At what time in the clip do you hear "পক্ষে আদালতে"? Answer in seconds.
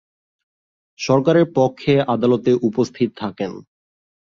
1.55-2.51